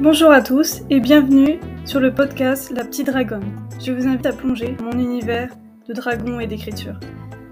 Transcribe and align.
Bonjour 0.00 0.30
à 0.30 0.40
tous 0.42 0.82
et 0.90 1.00
bienvenue 1.00 1.58
sur 1.84 1.98
le 1.98 2.14
podcast 2.14 2.70
La 2.70 2.84
Petite 2.84 3.08
Dragonne. 3.08 3.68
Je 3.80 3.90
vous 3.90 4.06
invite 4.06 4.26
à 4.26 4.32
plonger 4.32 4.76
dans 4.76 4.84
mon 4.84 4.92
univers 4.92 5.52
de 5.88 5.92
dragons 5.92 6.38
et 6.38 6.46
d'écriture. 6.46 7.00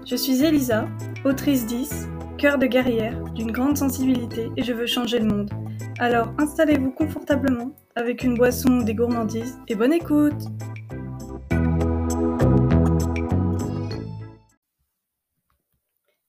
Je 0.05 0.15
suis 0.15 0.45
Elisa, 0.45 0.85
autrice 1.25 1.65
10, 1.65 2.07
cœur 2.37 2.57
de 2.57 2.65
guerrière, 2.65 3.21
d'une 3.33 3.51
grande 3.51 3.77
sensibilité 3.77 4.49
et 4.55 4.63
je 4.63 4.71
veux 4.71 4.85
changer 4.85 5.19
le 5.19 5.25
monde. 5.25 5.49
Alors 5.99 6.31
installez-vous 6.37 6.91
confortablement 6.91 7.75
avec 7.95 8.23
une 8.23 8.35
boisson 8.35 8.79
ou 8.79 8.83
des 8.85 8.95
gourmandises 8.95 9.59
et 9.67 9.75
bonne 9.75 9.91
écoute 9.91 10.41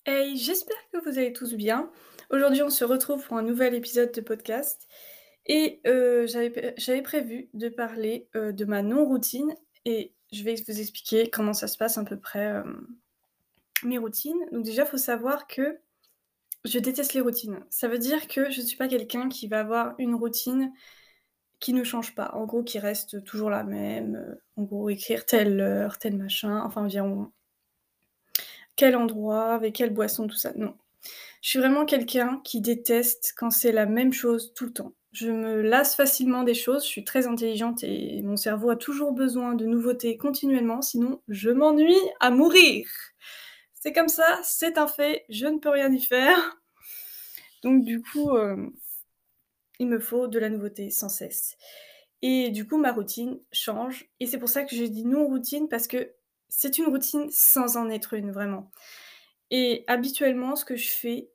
Hey, 0.04 0.36
j'espère 0.36 0.76
que 0.92 0.98
vous 1.08 1.16
allez 1.16 1.32
tous 1.32 1.54
bien. 1.54 1.88
Aujourd'hui 2.30 2.62
on 2.62 2.70
se 2.70 2.84
retrouve 2.84 3.24
pour 3.24 3.36
un 3.36 3.42
nouvel 3.42 3.76
épisode 3.76 4.10
de 4.10 4.20
podcast. 4.20 4.88
Et 5.48 5.80
euh, 5.86 6.26
j'avais 6.26 7.02
prévu 7.02 7.48
de 7.54 7.70
parler 7.70 8.28
euh, 8.36 8.52
de 8.52 8.64
ma 8.66 8.82
non-routine 8.82 9.54
et 9.86 10.12
je 10.30 10.42
vais 10.44 10.54
vous 10.54 10.78
expliquer 10.78 11.30
comment 11.30 11.54
ça 11.54 11.68
se 11.68 11.78
passe 11.78 11.96
à 11.96 12.04
peu 12.04 12.18
près 12.18 12.52
euh, 12.52 12.62
mes 13.82 13.96
routines. 13.96 14.38
Donc 14.52 14.64
déjà, 14.64 14.84
il 14.84 14.88
faut 14.88 14.98
savoir 14.98 15.46
que 15.46 15.78
je 16.66 16.78
déteste 16.78 17.14
les 17.14 17.22
routines. 17.22 17.64
Ça 17.70 17.88
veut 17.88 17.98
dire 17.98 18.28
que 18.28 18.50
je 18.50 18.60
ne 18.60 18.66
suis 18.66 18.76
pas 18.76 18.88
quelqu'un 18.88 19.30
qui 19.30 19.48
va 19.48 19.60
avoir 19.60 19.94
une 19.98 20.14
routine 20.14 20.70
qui 21.60 21.72
ne 21.72 21.82
change 21.82 22.14
pas. 22.14 22.30
En 22.34 22.44
gros, 22.44 22.62
qui 22.62 22.78
reste 22.78 23.24
toujours 23.24 23.48
la 23.48 23.64
même. 23.64 24.36
En 24.56 24.64
gros, 24.64 24.90
écrire 24.90 25.24
telle 25.24 25.60
heure, 25.60 25.98
tel 25.98 26.16
machin, 26.16 26.60
enfin 26.62 26.82
environ 26.82 27.32
quel 28.76 28.96
endroit, 28.96 29.54
avec 29.54 29.74
quelle 29.74 29.92
boisson, 29.92 30.28
tout 30.28 30.36
ça. 30.36 30.52
Non. 30.54 30.76
Je 31.42 31.48
suis 31.50 31.58
vraiment 31.58 31.84
quelqu'un 31.86 32.40
qui 32.44 32.60
déteste 32.60 33.34
quand 33.36 33.50
c'est 33.50 33.72
la 33.72 33.86
même 33.86 34.12
chose 34.12 34.52
tout 34.54 34.66
le 34.66 34.72
temps. 34.72 34.92
Je 35.12 35.30
me 35.30 35.62
lasse 35.62 35.94
facilement 35.94 36.42
des 36.42 36.54
choses, 36.54 36.84
je 36.84 36.88
suis 36.88 37.04
très 37.04 37.26
intelligente 37.26 37.82
et 37.82 38.20
mon 38.22 38.36
cerveau 38.36 38.70
a 38.70 38.76
toujours 38.76 39.12
besoin 39.12 39.54
de 39.54 39.64
nouveautés 39.64 40.18
continuellement, 40.18 40.82
sinon 40.82 41.22
je 41.28 41.50
m'ennuie 41.50 41.96
à 42.20 42.30
mourir. 42.30 42.86
C'est 43.74 43.92
comme 43.92 44.08
ça, 44.08 44.38
c'est 44.42 44.76
un 44.76 44.86
fait, 44.86 45.24
je 45.28 45.46
ne 45.46 45.58
peux 45.58 45.70
rien 45.70 45.92
y 45.92 46.00
faire. 46.02 46.58
Donc 47.62 47.84
du 47.84 48.02
coup, 48.02 48.36
euh, 48.36 48.70
il 49.78 49.88
me 49.88 49.98
faut 49.98 50.26
de 50.26 50.38
la 50.38 50.50
nouveauté 50.50 50.90
sans 50.90 51.08
cesse. 51.08 51.56
Et 52.22 52.50
du 52.50 52.66
coup, 52.66 52.78
ma 52.78 52.92
routine 52.92 53.38
change. 53.52 54.08
Et 54.20 54.26
c'est 54.26 54.38
pour 54.38 54.48
ça 54.48 54.64
que 54.64 54.74
je 54.74 54.84
dis 54.84 55.04
non 55.04 55.26
routine, 55.26 55.68
parce 55.68 55.86
que 55.86 56.12
c'est 56.48 56.78
une 56.78 56.86
routine 56.86 57.28
sans 57.30 57.76
en 57.76 57.88
être 57.90 58.14
une, 58.14 58.32
vraiment. 58.32 58.70
Et 59.50 59.84
habituellement, 59.86 60.56
ce 60.56 60.64
que 60.64 60.76
je 60.76 60.90
fais, 60.90 61.30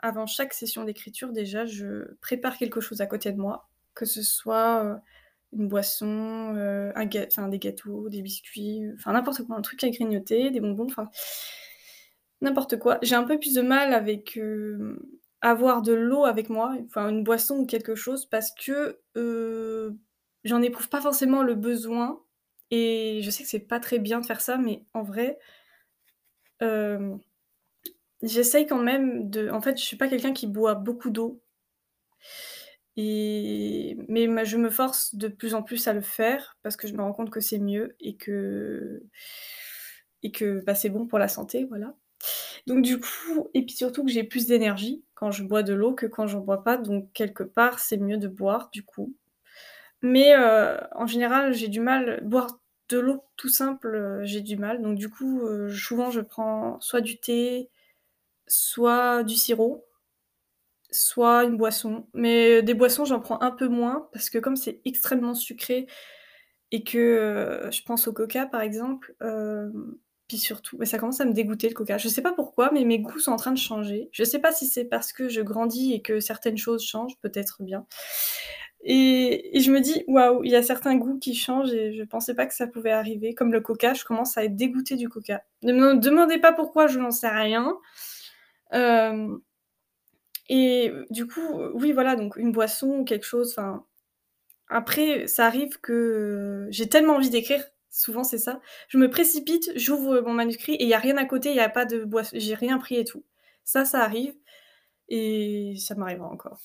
avant 0.00 0.26
chaque 0.26 0.54
session 0.54 0.84
d'écriture, 0.84 1.32
déjà, 1.32 1.66
je 1.66 2.14
prépare 2.20 2.56
quelque 2.56 2.80
chose 2.80 3.00
à 3.00 3.06
côté 3.06 3.32
de 3.32 3.38
moi, 3.38 3.68
que 3.94 4.06
ce 4.06 4.22
soit, 4.22 5.00
une 5.52 5.68
boisson, 5.68 6.54
enfin 6.96 7.48
des 7.48 7.58
gâteaux, 7.58 8.08
des 8.08 8.22
biscuits, 8.22 8.82
enfin 8.94 9.12
n'importe 9.12 9.44
quoi, 9.46 9.56
un 9.56 9.62
truc 9.62 9.82
à 9.84 9.90
grignoter, 9.90 10.50
des 10.50 10.60
bonbons, 10.60 10.86
enfin 10.86 11.10
n'importe 12.40 12.78
quoi. 12.78 12.98
J'ai 13.02 13.14
un 13.16 13.24
peu 13.24 13.38
plus 13.38 13.54
de 13.54 13.62
mal 13.62 13.92
avec, 13.92 14.38
avoir 15.42 15.82
de 15.82 15.92
l'eau 15.92 16.24
avec 16.24 16.48
moi, 16.48 16.74
enfin 16.86 17.08
une 17.10 17.24
boisson 17.24 17.58
ou 17.58 17.66
quelque 17.66 17.94
chose 17.94 18.26
parce 18.26 18.52
que, 18.54 18.98
j'en 20.44 20.62
éprouve 20.62 20.88
pas 20.88 21.02
forcément 21.02 21.42
le 21.42 21.54
besoin 21.54 22.22
et 22.70 23.20
je 23.22 23.28
sais 23.30 23.42
que 23.42 23.48
c'est 23.50 23.58
pas 23.60 23.78
très 23.80 23.98
bien 23.98 24.20
de 24.20 24.26
faire 24.26 24.40
ça, 24.40 24.56
mais 24.56 24.84
en 24.94 25.02
vrai 25.02 25.38
j'essaye 28.22 28.66
quand 28.66 28.82
même 28.82 29.30
de 29.30 29.50
en 29.50 29.60
fait, 29.60 29.78
je 29.78 29.84
suis 29.84 29.96
pas 29.96 30.08
quelqu'un 30.08 30.32
qui 30.32 30.46
boit 30.46 30.74
beaucoup 30.74 31.10
d'eau 31.10 31.42
mais 32.96 34.44
je 34.44 34.56
me 34.56 34.70
force 34.70 35.14
de 35.14 35.28
plus 35.28 35.54
en 35.54 35.62
plus 35.62 35.86
à 35.88 35.92
le 35.92 36.00
faire 36.00 36.56
parce 36.62 36.76
que 36.76 36.86
je 36.88 36.94
me 36.94 37.02
rends 37.02 37.12
compte 37.12 37.30
que 37.30 37.40
c'est 37.40 37.58
mieux 37.58 37.94
et 38.00 38.16
que 38.16 39.02
et 40.22 40.30
que, 40.32 40.62
bah, 40.64 40.74
c'est 40.74 40.90
bon 40.90 41.06
pour 41.06 41.18
la 41.18 41.28
santé, 41.28 41.64
voilà. 41.64 41.94
Donc 42.66 42.82
du 42.82 43.00
coup 43.00 43.48
et 43.54 43.62
puis 43.64 43.74
surtout 43.76 44.04
que 44.04 44.10
j'ai 44.12 44.24
plus 44.24 44.46
d'énergie 44.46 45.04
quand 45.14 45.30
je 45.32 45.44
bois 45.44 45.62
de 45.64 45.74
l'eau 45.74 45.94
que 45.94 46.06
quand 46.06 46.26
j'en 46.28 46.40
bois 46.40 46.64
pas, 46.64 46.78
donc 46.78 47.12
quelque 47.14 47.44
part, 47.44 47.78
c'est 47.80 47.98
mieux 47.98 48.18
de 48.18 48.28
boire, 48.28 48.70
du 48.72 48.84
coup. 48.84 49.14
Mais 50.02 50.34
heu, 50.36 50.78
en 50.96 51.06
général, 51.06 51.54
j'ai 51.54 51.68
du 51.68 51.80
mal 51.80 52.20
boire 52.24 52.59
de 52.90 52.98
l'eau 52.98 53.22
tout 53.36 53.48
simple, 53.48 54.20
j'ai 54.24 54.40
du 54.42 54.56
mal. 54.56 54.82
Donc 54.82 54.98
du 54.98 55.08
coup, 55.08 55.42
souvent 55.70 56.10
je 56.10 56.20
prends 56.20 56.78
soit 56.80 57.00
du 57.00 57.18
thé, 57.18 57.70
soit 58.46 59.22
du 59.22 59.36
sirop, 59.36 59.86
soit 60.90 61.44
une 61.44 61.56
boisson. 61.56 62.06
Mais 62.14 62.62
des 62.62 62.74
boissons, 62.74 63.04
j'en 63.04 63.20
prends 63.20 63.40
un 63.40 63.52
peu 63.52 63.68
moins 63.68 64.08
parce 64.12 64.28
que 64.30 64.38
comme 64.38 64.56
c'est 64.56 64.80
extrêmement 64.84 65.34
sucré 65.34 65.86
et 66.72 66.84
que, 66.84 67.68
je 67.72 67.82
pense 67.82 68.08
au 68.08 68.12
coca 68.12 68.46
par 68.46 68.60
exemple, 68.60 69.14
puis 70.28 70.38
surtout 70.38 70.76
mais 70.78 70.86
ça 70.86 70.98
commence 70.98 71.20
à 71.20 71.24
me 71.24 71.32
dégoûter 71.32 71.68
le 71.68 71.74
coca. 71.74 71.98
Je 71.98 72.08
sais 72.08 72.22
pas 72.22 72.32
pourquoi, 72.32 72.70
mais 72.72 72.84
mes 72.84 72.98
goûts 72.98 73.18
sont 73.18 73.32
en 73.32 73.36
train 73.36 73.52
de 73.52 73.58
changer. 73.58 74.08
Je 74.12 74.24
sais 74.24 74.38
pas 74.40 74.52
si 74.52 74.66
c'est 74.66 74.84
parce 74.84 75.12
que 75.12 75.28
je 75.28 75.40
grandis 75.40 75.92
et 75.94 76.02
que 76.02 76.20
certaines 76.20 76.58
choses 76.58 76.84
changent, 76.84 77.18
peut-être 77.22 77.62
bien. 77.62 77.86
Et, 78.82 79.60
je 79.60 79.70
me 79.70 79.80
dis, 79.80 80.04
waouh, 80.06 80.42
il 80.44 80.50
y 80.50 80.56
a 80.56 80.62
certains 80.62 80.96
goûts 80.96 81.18
qui 81.18 81.34
changent 81.34 81.72
et 81.72 81.92
je 81.92 82.02
pensais 82.04 82.34
pas 82.34 82.46
que 82.46 82.54
ça 82.54 82.66
pouvait 82.66 82.90
arriver. 82.92 83.34
Comme 83.34 83.52
le 83.52 83.60
coca, 83.60 83.94
je 83.94 84.04
commence 84.04 84.38
à 84.38 84.44
être 84.44 84.56
dégoûtée 84.56 84.96
du 84.96 85.08
coca. 85.08 85.42
Ne 85.62 85.72
me 85.72 85.96
demandez 85.96 86.38
pas 86.38 86.52
pourquoi, 86.52 86.86
je 86.86 86.98
n'en 86.98 87.10
sais 87.10 87.28
rien. 87.28 87.76
Euh, 88.72 89.36
et 90.48 90.92
du 91.10 91.26
coup, 91.26 91.40
oui, 91.74 91.92
voilà, 91.92 92.16
donc 92.16 92.36
une 92.36 92.52
boisson 92.52 93.00
ou 93.00 93.04
quelque 93.04 93.26
chose. 93.26 93.56
Après, 94.68 95.26
ça 95.26 95.46
arrive 95.46 95.80
que 95.80 96.66
j'ai 96.70 96.88
tellement 96.88 97.14
envie 97.16 97.30
d'écrire. 97.30 97.64
Souvent, 97.90 98.24
c'est 98.24 98.38
ça. 98.38 98.60
Je 98.88 98.98
me 98.98 99.10
précipite, 99.10 99.72
j'ouvre 99.76 100.20
mon 100.20 100.32
manuscrit 100.32 100.74
et 100.74 100.84
il 100.84 100.88
y 100.88 100.94
a 100.94 100.98
rien 100.98 101.16
à 101.16 101.24
côté, 101.24 101.50
il 101.50 101.54
n'y 101.54 101.60
a 101.60 101.68
pas 101.68 101.84
de 101.84 102.04
boisson, 102.04 102.36
j'ai 102.38 102.54
rien 102.54 102.78
pris 102.78 102.96
et 102.96 103.04
tout. 103.04 103.24
Ça, 103.64 103.84
ça 103.84 104.02
arrive 104.02 104.34
et 105.08 105.74
ça 105.78 105.94
m'arrivera 105.96 106.28
encore. 106.28 106.60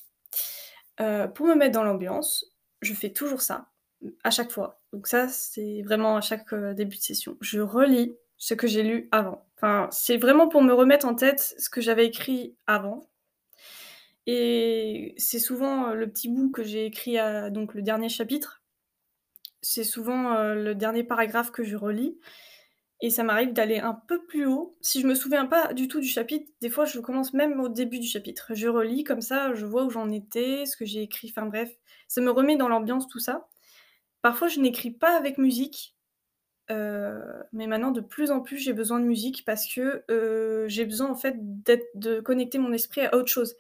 Euh, 1.01 1.27
pour 1.27 1.47
me 1.47 1.55
mettre 1.55 1.73
dans 1.73 1.83
l'ambiance, 1.83 2.45
je 2.81 2.93
fais 2.93 3.11
toujours 3.11 3.41
ça, 3.41 3.69
à 4.23 4.31
chaque 4.31 4.51
fois. 4.51 4.81
Donc 4.93 5.07
ça, 5.07 5.27
c'est 5.27 5.81
vraiment 5.81 6.17
à 6.17 6.21
chaque, 6.21 6.53
euh, 6.53 6.73
début 6.73 6.97
de 6.97 7.01
session. 7.01 7.37
Je 7.41 7.59
relis 7.59 8.15
ce 8.37 8.53
que 8.53 8.67
j'ai 8.67 8.83
lu 8.83 9.07
avant. 9.11 9.45
Enfin, 9.57 9.89
c'est 9.91 10.17
vraiment 10.17 10.47
pour 10.47 10.61
me 10.61 10.73
remettre 10.73 11.05
en 11.05 11.15
tête 11.15 11.55
ce 11.57 11.69
que 11.69 11.81
j'avais 11.81 12.05
écrit 12.05 12.55
avant 12.67 13.09
et 14.27 15.13
c'est 15.17 15.39
souvent, 15.39 15.89
euh, 15.89 15.93
le 15.93 16.09
petit 16.09 16.29
bout 16.29 16.49
que 16.51 16.63
j'ai 16.63 16.85
écrit 16.85 17.19
à 17.19 17.49
donc 17.51 17.75
le 17.75 17.81
dernier 17.83 18.09
chapitre. 18.09 18.63
C'est 19.61 19.83
souvent, 19.83 20.53
le 20.53 20.73
dernier 20.75 21.03
paragraphe 21.03 21.51
que 21.51 21.63
je 21.63 21.75
relis 21.75 22.19
et 23.01 23.09
ça 23.09 23.23
m'arrive 23.23 23.53
d'aller 23.53 23.79
un 23.79 23.93
peu 23.93 24.23
plus 24.25 24.45
haut. 24.45 24.77
Si 24.81 25.01
je 25.01 25.07
me 25.07 25.15
souviens 25.15 25.45
pas 25.45 25.73
du 25.73 25.87
tout 25.87 25.99
du 25.99 26.07
chapitre, 26.07 26.51
des 26.61 26.69
fois 26.69 26.85
je 26.85 26.99
commence 26.99 27.33
même 27.33 27.59
au 27.59 27.69
début 27.69 27.99
du 27.99 28.07
chapitre. 28.07 28.53
Je 28.53 28.67
relis 28.67 29.03
comme 29.03 29.21
ça, 29.21 29.53
je 29.53 29.65
vois 29.65 29.85
où 29.85 29.89
j'en 29.89 30.11
étais, 30.11 30.65
ce 30.65 30.77
que 30.77 30.85
j'ai 30.85 31.01
écrit, 31.01 31.33
enfin 31.35 31.47
bref, 31.47 31.71
ça 32.07 32.21
me 32.21 32.31
remet 32.31 32.55
dans 32.57 32.69
l'ambiance 32.69 33.07
tout 33.07 33.19
ça. 33.19 33.47
Parfois 34.21 34.47
je 34.47 34.59
n'écris 34.59 34.91
pas 34.91 35.17
avec 35.17 35.37
musique, 35.37 35.95
euh, 36.71 37.21
mais 37.53 37.67
maintenant 37.67 37.91
de 37.91 38.01
plus 38.01 38.31
en 38.31 38.41
plus 38.41 38.57
j'ai 38.57 38.73
besoin 38.73 38.99
de 38.99 39.05
musique 39.05 39.45
parce 39.45 39.71
que 39.71 40.03
euh, 40.09 40.67
j'ai 40.67 40.85
besoin 40.85 41.09
en 41.09 41.15
fait 41.15 41.35
de 41.39 42.21
connecter 42.21 42.57
mon 42.59 42.73
esprit 42.73 43.01
à 43.01 43.15
autre 43.15 43.29
chose. 43.29 43.55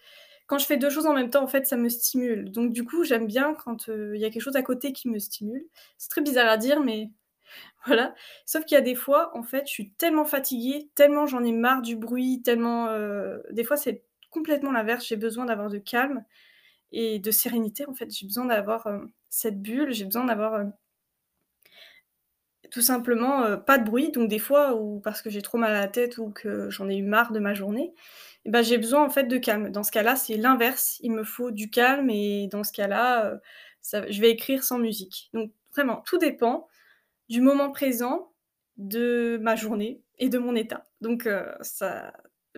Quand 0.47 0.59
je 0.59 0.65
fais 0.65 0.77
deux 0.77 0.89
choses 0.89 1.07
en 1.07 1.13
même 1.13 1.31
temps, 1.31 1.43
en 1.43 1.47
fait, 1.47 1.65
ça 1.65 1.75
me 1.75 1.89
stimule. 1.89 2.51
Donc 2.51 2.71
du 2.71 2.83
coup, 2.85 3.03
j'aime 3.03 3.25
bien 3.25 3.55
quand 3.55 3.89
euh, 3.89 4.15
il 4.15 4.21
y 4.21 4.25
a 4.25 4.29
quelque 4.29 4.43
chose 4.43 4.55
à 4.55 4.61
côté 4.61 4.93
qui 4.93 5.09
me 5.09 5.17
stimule. 5.17 5.65
C'est 5.97 6.09
très 6.09 6.21
bizarre 6.21 6.49
à 6.49 6.57
dire, 6.57 6.81
mais 6.81 7.09
Voilà. 7.85 8.15
Sauf 8.45 8.65
qu'il 8.65 8.75
y 8.75 8.77
a 8.79 8.81
des 8.81 8.95
fois, 8.95 9.35
en 9.37 9.43
fait, 9.43 9.63
je 9.67 9.71
suis 9.71 9.91
tellement 9.91 10.25
fatiguée, 10.25 10.89
tellement 10.95 11.27
j'en 11.27 11.43
ai 11.43 11.51
marre 11.51 11.81
du 11.81 11.95
bruit, 11.95 12.41
tellement, 12.43 12.87
euh, 12.89 13.39
des 13.51 13.63
fois, 13.63 13.77
c'est 13.77 14.03
complètement 14.31 14.71
l'inverse. 14.71 15.05
J'ai 15.07 15.15
besoin 15.17 15.45
d'avoir 15.45 15.69
de 15.69 15.77
calme 15.77 16.23
et 16.93 17.19
de 17.19 17.31
sérénité, 17.31 17.85
en 17.87 17.93
fait. 17.95 18.11
J'ai 18.11 18.27
besoin 18.27 18.45
d'avoir, 18.45 18.87
euh, 18.87 18.99
cette 19.29 19.61
bulle, 19.61 19.93
j'ai 19.93 20.05
besoin 20.05 20.25
d'avoir, 20.25 20.55
euh 20.55 20.65
tout 22.71 22.81
simplement, 22.81 23.57
pas 23.57 23.77
de 23.77 23.83
bruit. 23.85 24.11
Donc 24.11 24.29
des 24.29 24.39
fois 24.39 24.75
ou 24.75 24.99
parce 24.99 25.21
que 25.21 25.29
j'ai 25.29 25.41
trop 25.41 25.57
mal 25.57 25.71
à 25.75 25.79
la 25.81 25.87
tête 25.87 26.17
ou 26.17 26.31
que 26.31 26.69
j'en 26.69 26.89
ai 26.89 26.97
eu 26.97 27.03
marre 27.03 27.31
de 27.31 27.39
ma 27.39 27.53
journée 27.53 27.93
et 28.45 28.49
bah, 28.51 28.61
j'ai 28.61 28.77
besoin, 28.77 29.03
en 29.03 29.09
fait, 29.09 29.23
de 29.25 29.37
calme. 29.37 29.71
Dans 29.71 29.83
ce 29.83 29.91
cas-là, 29.91 30.15
c'est 30.15 30.37
l'inverse. 30.37 30.97
Il 31.01 31.11
me 31.11 31.23
faut 31.23 31.49
du 31.51 31.69
calme 31.71 32.09
et 32.11 32.47
dans 32.47 32.63
ce 32.63 32.71
cas-là, 32.73 33.39
ça 33.81 34.09
je 34.09 34.21
vais 34.21 34.29
écrire 34.31 34.63
sans 34.63 34.77
musique. 34.79 35.29
Donc 35.33 35.51
vraiment, 35.73 36.01
tout 36.05 36.17
dépend 36.19 36.67
du 37.29 37.41
moment 37.41 37.71
présent, 37.71 38.31
de 38.77 39.39
ma 39.41 39.55
journée 39.55 40.01
et 40.17 40.29
de 40.29 40.37
mon 40.37 40.55
état. 40.55 40.85
Donc 41.01 41.25
euh, 41.27 41.53
ça 41.61 42.13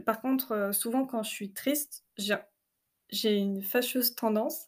par 0.05 0.21
contre, 0.21 0.51
euh, 0.51 0.71
souvent 0.71 1.05
quand 1.05 1.23
je 1.23 1.29
suis 1.29 1.53
triste, 1.53 2.05
j'ai 2.17 3.35
une 3.35 3.63
fâcheuse 3.63 4.15
tendance 4.15 4.67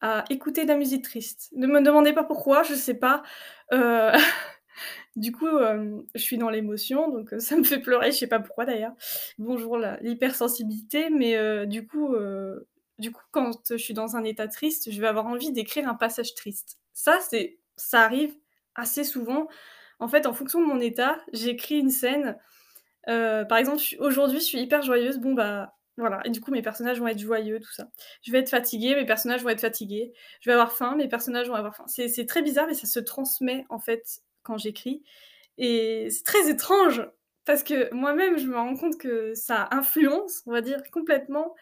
à 0.00 0.24
écouter 0.28 0.64
de 0.64 0.68
la 0.68 0.76
musique 0.76 1.02
triste. 1.02 1.50
Ne 1.56 1.66
me 1.66 1.80
demandez 1.82 2.12
pas 2.12 2.24
pourquoi, 2.24 2.62
je 2.62 2.74
sais 2.74 2.94
pas, 2.94 3.22
euh, 3.72 4.12
du 5.16 5.32
coup, 5.32 5.48
je 6.14 6.20
suis 6.20 6.36
dans 6.36 6.50
l'émotion, 6.50 7.10
donc 7.10 7.32
ça 7.38 7.56
me 7.56 7.64
fait 7.64 7.78
pleurer, 7.78 8.12
je 8.12 8.18
sais 8.18 8.26
pas 8.26 8.40
pourquoi 8.40 8.66
d'ailleurs. 8.66 8.92
Bonjour 9.38 9.78
l'hypersensibilité, 9.78 11.08
mais 11.08 11.66
du 11.66 11.86
coup, 11.86 12.14
du 12.98 13.12
coup, 13.12 13.22
quand 13.30 13.52
je 13.70 13.76
suis 13.76 13.94
dans 13.94 14.16
un 14.16 14.24
état 14.24 14.48
triste, 14.48 14.90
je 14.90 15.00
vais 15.00 15.06
avoir 15.06 15.26
envie 15.26 15.52
d'écrire 15.52 15.88
un 15.88 15.94
passage 15.94 16.34
triste. 16.34 16.78
Ça, 16.92 17.18
c'est 17.20 17.58
ça 17.76 18.02
arrive 18.02 18.36
assez 18.74 19.04
souvent. 19.04 19.48
En 20.00 20.08
fait, 20.08 20.26
en 20.26 20.32
fonction 20.34 20.60
de 20.60 20.66
mon 20.66 20.80
état, 20.80 21.18
j'écris 21.32 21.78
une 21.78 21.90
scène. 21.90 22.36
Heu, 23.08 23.44
par 23.48 23.58
exemple, 23.58 23.82
aujourd'hui, 24.00 24.38
je 24.40 24.44
suis 24.44 24.60
hyper 24.60 24.82
joyeuse, 24.82 25.18
bon, 25.18 25.34
bah, 25.34 25.74
voilà 25.96 26.20
et 26.24 26.30
du 26.30 26.40
coup, 26.40 26.50
mes 26.50 26.62
personnages 26.62 26.98
vont 27.00 27.06
être 27.08 27.18
joyeux, 27.20 27.60
tout 27.60 27.72
ça. 27.72 27.88
Je 28.22 28.32
vais 28.32 28.38
être 28.40 28.50
fatiguée, 28.50 28.94
mes 28.96 29.06
personnages 29.06 29.42
vont 29.42 29.50
être 29.50 29.60
fatigués. 29.60 30.12
Je 30.40 30.50
vais 30.50 30.54
avoir 30.54 30.72
faim, 30.72 30.96
mes 30.96 31.08
personnages 31.08 31.48
vont 31.48 31.54
avoir 31.54 31.76
faim. 31.76 31.84
C'est 31.88 32.26
très 32.26 32.42
bizarre, 32.42 32.66
mais 32.66 32.74
ça 32.74 32.86
se 32.86 33.00
transmet, 33.00 33.64
en 33.70 33.78
fait, 33.78 34.04
quand 34.42 34.58
j'écris 34.58 35.02
et 35.58 36.08
c'est 36.10 36.24
très 36.24 36.50
étrange 36.50 37.06
parce 37.44 37.62
que 37.62 37.92
moi-même, 37.94 38.38
je 38.38 38.46
me 38.48 38.56
rends 38.56 38.76
compte 38.76 38.98
que 38.98 39.34
ça 39.34 39.68
influence, 39.70 40.42
on 40.46 40.52
va 40.52 40.62
dire, 40.62 40.82
complètement, 40.92 41.54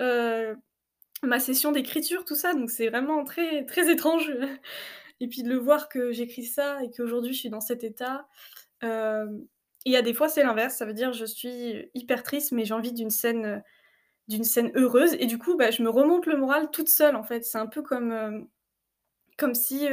heu, 0.00 0.56
ma 1.22 1.40
session 1.40 1.72
d'écriture, 1.72 2.24
tout 2.24 2.34
ça, 2.36 2.54
donc 2.54 2.70
c'est 2.70 2.88
vraiment 2.88 3.24
très, 3.24 3.64
très 3.66 3.90
étrange 3.90 4.32
et 5.20 5.28
puis 5.28 5.42
de 5.42 5.48
le 5.48 5.56
voir 5.58 5.88
que 5.88 6.12
j'écris 6.12 6.44
ça 6.44 6.82
et 6.82 6.90
qu'aujourd'hui 6.90 7.32
je 7.34 7.38
suis 7.40 7.50
dans 7.50 7.60
cet 7.60 7.84
état. 7.84 8.26
Hem, 8.82 9.46
il 9.86 9.92
y 9.92 9.96
a 9.96 10.02
des 10.02 10.14
fois, 10.14 10.28
c'est 10.28 10.42
l'inverse, 10.42 10.76
ça 10.76 10.84
veut 10.86 10.94
dire 10.94 11.12
je 11.12 11.24
suis 11.24 11.90
hyper 11.94 12.22
triste, 12.24 12.52
mais 12.52 12.64
j'ai 12.64 12.74
envie 12.74 12.92
d'une 12.92 13.10
scène, 13.10 13.62
d'une 14.28 14.44
scène 14.44 14.72
heureuse 14.76 15.14
et 15.20 15.26
du 15.26 15.38
coup, 15.38 15.56
bah, 15.56 15.70
je 15.70 15.82
me 15.82 15.90
remonte 15.90 16.26
le 16.26 16.36
moral 16.36 16.70
toute 16.72 16.88
seule, 16.88 17.16
en 17.16 17.22
fait. 17.24 17.44
C'est 17.44 17.58
un 17.58 17.66
peu 17.68 17.82
comme, 17.82 18.12
hem, 18.12 18.48
comme 19.38 19.54
si, 19.54 19.86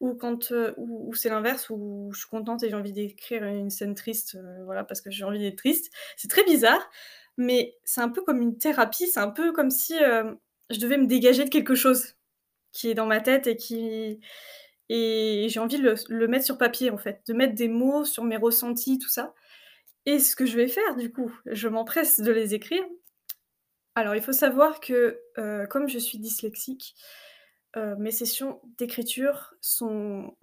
ou 0.00 0.14
quand, 0.14 0.52
ou 0.78 1.14
c'est 1.14 1.28
l'inverse, 1.28 1.70
où 1.70 2.10
je 2.12 2.20
suis 2.20 2.28
contente 2.28 2.62
et 2.62 2.70
j'ai 2.70 2.76
envie 2.76 2.92
d'écrire 2.92 3.44
une 3.44 3.70
scène 3.70 3.94
triste, 3.94 4.38
voilà, 4.64 4.84
parce 4.84 5.00
que 5.00 5.10
j'ai 5.10 5.24
envie 5.24 5.38
d'être 5.40 5.58
triste. 5.58 5.92
C'est 6.16 6.28
très 6.28 6.44
bizarre, 6.44 6.90
mais 7.36 7.76
c'est 7.84 8.00
un 8.00 8.08
peu 8.08 8.22
comme 8.22 8.42
une 8.42 8.58
thérapie, 8.58 9.06
c'est 9.08 9.20
un 9.20 9.30
peu 9.30 9.52
comme 9.52 9.70
si, 9.70 9.94
je 10.70 10.78
devais 10.80 10.98
me 10.98 11.06
dégager 11.06 11.44
de 11.44 11.50
quelque 11.50 11.74
chose 11.74 12.17
qui 12.72 12.90
est 12.90 12.94
dans 12.94 13.06
ma 13.06 13.20
tête 13.20 13.46
et 13.46 13.56
qui 13.56 14.20
et 14.90 15.46
j'ai 15.50 15.60
envie 15.60 15.78
de 15.78 15.94
le 16.08 16.28
mettre 16.28 16.46
sur 16.46 16.58
papier, 16.58 16.90
en 16.90 16.98
fait, 16.98 17.22
de 17.28 17.34
mettre 17.34 17.54
des 17.54 17.68
mots 17.68 18.04
sur 18.04 18.24
mes 18.24 18.36
ressentis, 18.38 18.98
tout 18.98 19.08
ça 19.08 19.34
et 20.06 20.18
ce 20.20 20.36
que 20.36 20.46
je 20.46 20.56
vais 20.56 20.68
faire, 20.68 20.96
du 20.96 21.12
coup, 21.12 21.32
je 21.46 21.68
m'empresse 21.68 22.20
de 22.20 22.32
les 22.32 22.54
écrire. 22.54 22.82
Alors, 23.96 24.14
il 24.14 24.22
faut 24.22 24.32
savoir 24.32 24.80
que, 24.80 25.20
heu, 25.38 25.66
comme 25.70 25.88
je 25.88 25.98
suis 25.98 26.18
dyslexique, 26.18 26.94
heu, 27.76 27.96
mes 27.98 28.12
sessions 28.12 28.60
d'écriture 28.78 29.54
sont 29.60 30.34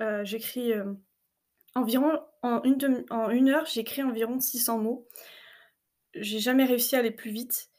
heu, 0.00 0.24
j'écris, 0.24 0.72
environ 1.74 2.20
en 2.42 2.62
une 2.64 3.04
en 3.10 3.30
1 3.30 3.48
heure, 3.50 3.66
j'écris 3.66 4.02
environ 4.04 4.40
600 4.40 4.78
mots. 4.78 5.08
J'ai 6.14 6.40
jamais 6.40 6.64
réussi 6.64 6.96
à 6.96 6.98
aller 7.00 7.12
plus 7.12 7.30
vite, 7.30 7.70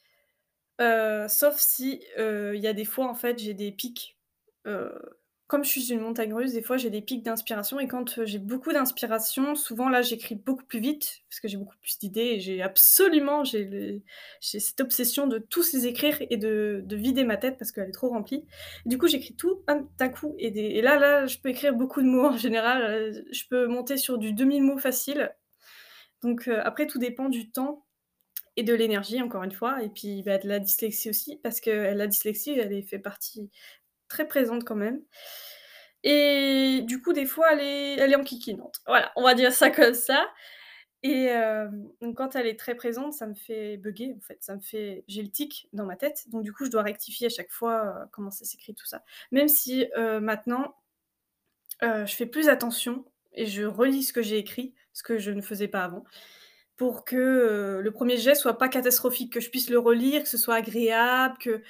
heu, 0.82 1.28
sauf 1.30 1.58
si, 1.60 2.04
heu, 2.20 2.56
il 2.56 2.62
y 2.62 2.68
a 2.68 2.74
des 2.74 2.86
fois, 2.86 3.08
en 3.08 3.16
fait, 3.16 3.40
j'ai 3.40 3.54
des 3.56 3.72
pics, 3.72 4.18
heu, 4.68 4.94
comme 5.48 5.64
je 5.66 5.70
suis 5.70 5.92
une 5.92 6.00
montagne 6.02 6.34
russe, 6.34 6.54
des 6.54 6.62
fois, 6.62 6.78
j'ai 6.78 6.90
des 6.90 7.02
pics 7.02 7.24
d'inspiration 7.24 7.80
et 7.80 7.88
quand, 7.88 8.24
j'ai 8.26 8.40
beaucoup 8.40 8.72
d'inspiration, 8.74 9.56
souvent, 9.56 9.90
là, 9.90 10.02
j'écris 10.02 10.36
beaucoup 10.36 10.64
plus 10.66 10.80
vite 10.80 11.24
parce 11.30 11.42
que 11.42 11.48
j'ai 11.50 11.58
beaucoup 11.58 11.76
plus 11.82 12.00
d'idées 12.00 12.22
et 12.36 12.40
j'ai 12.40 12.62
absolument 12.62 13.44
j'ai 13.44 14.02
cette 14.42 14.80
obsession 14.82 15.28
de 15.28 15.40
tous 15.40 15.74
les 15.74 15.88
écrire 15.88 16.18
et 16.30 16.38
de 16.38 16.82
de 16.86 16.96
vider 16.96 17.24
ma 17.26 17.38
tête 17.38 17.58
parce 17.60 17.72
qu'elle 17.74 17.90
est 17.90 17.92
trop 17.92 18.10
remplie. 18.10 18.46
Du 18.86 18.98
coup, 18.98 19.08
j'écris 19.08 19.36
tout, 19.36 19.62
d'un 20.00 20.10
coup 20.10 20.36
et 20.40 20.48
et 20.78 20.82
là 20.82 20.98
là, 21.00 21.26
je 21.28 21.38
peux 21.40 21.50
écrire 21.50 21.74
beaucoup 21.76 22.02
de 22.02 22.08
mots 22.08 22.28
en 22.28 22.38
général, 22.38 23.24
je 23.32 23.44
peux 23.50 23.68
monter 23.68 23.98
sur 23.98 24.18
du 24.18 24.34
2000 24.34 24.64
mots 24.64 24.78
facile. 24.78 25.32
Donc 26.24 26.48
après 26.48 26.88
tout 26.88 27.00
dépend 27.00 27.30
du 27.30 27.52
temps 27.52 27.86
et 28.58 28.64
de 28.64 28.74
l'énergie 28.74 29.22
encore 29.22 29.44
une 29.44 29.52
fois 29.52 29.82
et 29.84 29.90
puis, 29.90 30.24
bah, 30.24 30.38
de 30.38 30.48
la 30.48 30.60
dyslexie 30.60 31.10
aussi 31.10 31.40
parce 31.44 31.62
que 31.62 31.70
la 31.94 32.08
dyslexie, 32.08 32.52
elle 32.60 32.74
est 32.74 32.82
fait 32.84 33.00
partie 33.00 33.50
très 34.10 34.28
présente 34.28 34.64
quand 34.66 34.76
même 34.76 35.02
et 36.04 36.82
du 36.84 37.02
coup, 37.02 37.14
des 37.14 37.26
fois, 37.28 37.54
elle 37.54 37.60
est 37.62 37.96
elle 38.00 38.12
est 38.14 38.16
enquiquinante. 38.16 38.80
Voilà, 38.88 39.12
on 39.16 39.24
va 39.24 39.36
dire 39.36 39.52
ça 39.54 39.70
comme 39.70 39.94
ça 39.94 40.28
et 41.04 41.26
hem, 41.26 41.90
donc 42.02 42.18
quand 42.18 42.36
elle 42.36 42.48
est 42.48 42.60
très 42.60 42.76
présente, 42.76 43.14
ça 43.14 43.28
me 43.28 43.36
fait 43.36 43.78
bugger, 43.78 44.14
en 44.18 44.22
fait, 44.22 44.38
ça 44.42 44.56
me 44.56 44.62
fait 44.62 45.04
j'ai 45.08 45.24
le 45.24 45.30
tic 45.30 45.68
dans 45.74 45.86
ma 45.86 45.96
tête, 45.96 46.26
donc 46.30 46.44
du 46.44 46.54
coup, 46.54 46.66
je 46.66 46.72
dois 46.72 46.84
rectifier 46.84 47.28
à 47.28 47.30
chaque 47.30 47.52
fois, 47.52 47.86
heu, 48.04 48.08
comment 48.12 48.32
ça 48.32 48.46
s'écrit, 48.46 48.76
tout 48.76 48.86
ça. 48.86 49.04
Même 49.32 49.48
si, 49.48 49.88
maintenant, 50.22 50.76
je 51.82 52.14
fais 52.16 52.26
plus 52.26 52.50
attention 52.50 53.06
et 53.34 53.46
je 53.46 53.64
relis 53.64 54.04
ce 54.04 54.14
que 54.14 54.22
j'ai 54.22 54.38
écrit, 54.38 54.74
ce 54.94 55.04
que 55.04 55.18
je 55.18 55.32
ne 55.32 55.42
faisais 55.42 55.68
pas 55.68 55.84
avant, 55.84 56.04
pour 56.82 57.06
que, 57.06 57.16
heu, 57.16 57.82
le 57.84 57.92
1er 57.92 58.18
jet 58.18 58.34
soit 58.34 58.58
pas 58.58 58.68
catastrophique, 58.68 59.32
que 59.34 59.40
je 59.40 59.52
puisse 59.52 59.70
le 59.70 59.78
relire, 59.78 60.24
que 60.24 60.28
ce 60.30 60.40
soit 60.40 60.56
agréable, 60.56 61.36
que 61.40 61.62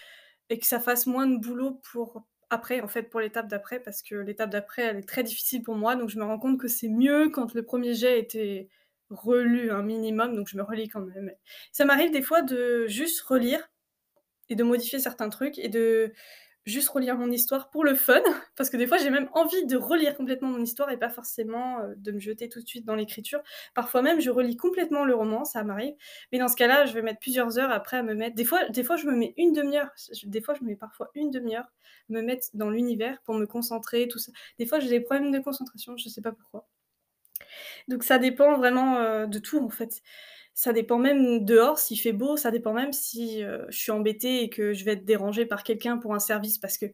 et 0.50 0.58
que 0.58 0.66
ça 0.66 0.80
fasse 0.80 1.06
moins 1.06 1.28
de 1.28 1.38
boulot 1.38 1.82
pour 1.92 2.24
après, 2.50 2.80
en 2.82 2.88
fait, 2.88 3.04
pour 3.04 3.20
l'étape 3.20 3.50
d'après 3.50 3.82
parce 3.82 4.04
que 4.04 4.16
l'étape 4.16 4.52
d'après, 4.52 4.84
elle 4.84 4.98
est 5.00 5.08
très 5.10 5.24
difficile 5.24 5.64
pour 5.64 5.76
moi, 5.76 5.98
donc 5.98 6.10
je 6.10 6.18
me 6.18 6.24
rends 6.24 6.40
compte 6.40 6.60
que 6.62 6.70
c'est 6.70 6.88
mieux 6.88 7.30
quand 7.30 7.54
le 7.56 7.64
1er 7.64 7.94
jet 7.94 8.20
été 8.20 8.70
relu 9.10 9.72
un 9.72 9.84
minimum, 9.84 10.34
donc 10.38 10.48
je 10.48 10.56
me 10.58 10.64
relis 10.64 10.88
quand 10.90 11.02
même. 11.02 11.34
Ça 11.74 11.84
m'arrive 11.86 12.12
des 12.12 12.22
fois 12.22 12.42
de 12.44 12.88
juste 12.88 13.22
relire 13.24 13.70
et 14.50 14.56
de 14.56 14.64
modifier 14.64 15.00
certains 15.00 15.30
trucs 15.30 15.60
et 15.60 15.70
de 15.70 16.14
juste 16.66 16.90
relire 16.90 17.18
mon 17.18 17.32
histoire 17.32 17.70
pour 17.70 17.84
le 17.84 17.96
fun, 17.96 18.22
parce 18.56 18.70
que 18.70 18.78
des 18.78 18.88
fois, 18.88 18.98
j'ai 18.98 19.10
même 19.10 19.30
envie 19.34 19.66
de 19.66 19.78
relire 19.78 20.16
complètement 20.16 20.50
mon 20.50 20.62
histoire 20.62 20.90
et 20.92 20.98
pas 20.98 21.10
forcément, 21.10 21.82
heu, 21.84 21.96
de 21.98 22.12
me 22.12 22.20
jeter 22.20 22.50
tout 22.50 22.62
de 22.62 22.68
suite 22.68 22.86
dans 22.86 22.96
l'écriture. 22.96 23.42
Parfois 23.74 24.02
même, 24.02 24.20
je 24.22 24.30
relis 24.30 24.58
complètement 24.58 25.06
le 25.06 25.16
roman, 25.16 25.46
ça 25.46 25.64
m'arrive, 25.64 25.96
mais 26.32 26.40
dans 26.40 26.48
ce 26.48 26.56
cas-là, 26.56 26.86
je 26.86 26.94
vais 26.94 27.02
mettre 27.02 27.20
plusieurs 27.20 27.58
heures 27.60 27.72
après 27.72 27.98
à 27.98 28.04
me 28.04 28.14
mettre 28.16 28.36
des 28.36 28.46
fois 28.46 28.68
des 28.70 28.84
fois, 28.84 28.96
je 28.98 29.06
me 29.08 29.16
mets 29.16 29.34
1/2 29.38 29.76
heure, 29.76 29.90
des 30.26 30.42
fois, 30.42 30.54
je 30.56 30.64
me 30.64 30.70
mets 30.70 30.76
parfois 30.76 31.10
1/2 31.16 31.56
heure, 31.56 31.66
me 32.10 32.22
mettre 32.22 32.48
dans 32.54 32.70
l'univers 32.70 33.22
pour 33.24 33.36
me 33.36 33.46
concentrer, 33.46 34.08
tout 34.08 34.20
ça. 34.20 34.32
Des 34.60 34.66
fois, 34.66 34.80
j'ai 34.80 34.90
des 34.90 35.02
problèmes 35.02 35.32
de 35.32 35.40
concentration, 35.40 35.96
je 35.98 36.10
sais 36.10 36.22
pas 36.22 36.32
pourquoi. 36.32 36.68
Donc 37.88 38.04
ça 38.04 38.20
dépend 38.20 38.58
vraiment, 38.58 38.98
heu, 39.02 39.28
de 39.28 39.40
tout, 39.40 39.60
en 39.64 39.70
fait. 39.70 40.02
Ça 40.54 40.74
dépend 40.74 40.98
même 40.98 41.46
dehors, 41.46 41.80
s'il 41.80 42.00
fait 42.00 42.12
beau, 42.12 42.38
ça 42.38 42.52
dépend 42.52 42.74
même 42.74 42.94
si, 42.94 43.42
heu, 43.44 43.66
je 43.70 43.78
suis 43.78 43.92
embêtée 43.92 44.44
et 44.44 44.50
que 44.50 44.74
je 44.74 44.84
vais 44.86 44.94
être 44.94 45.06
dérangée 45.06 45.46
par 45.46 45.64
quelqu'un 45.64 45.98
pour 45.98 46.14
un 46.14 46.20
service. 46.20 46.58
Parce 46.58 46.78
que 46.78 46.86